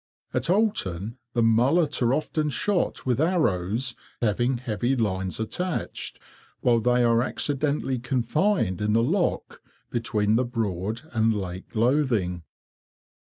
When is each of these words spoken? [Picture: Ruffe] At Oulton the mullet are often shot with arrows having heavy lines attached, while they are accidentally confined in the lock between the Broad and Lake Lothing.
[Picture: 0.33 0.53
Ruffe] 0.53 0.57
At 0.63 0.63
Oulton 0.89 1.17
the 1.33 1.43
mullet 1.43 2.01
are 2.01 2.11
often 2.11 2.49
shot 2.49 3.05
with 3.05 3.21
arrows 3.21 3.95
having 4.19 4.57
heavy 4.57 4.95
lines 4.95 5.39
attached, 5.39 6.19
while 6.61 6.79
they 6.79 7.03
are 7.03 7.21
accidentally 7.21 7.99
confined 7.99 8.81
in 8.81 8.93
the 8.93 9.03
lock 9.03 9.61
between 9.91 10.37
the 10.37 10.43
Broad 10.43 11.03
and 11.13 11.31
Lake 11.35 11.75
Lothing. 11.75 12.41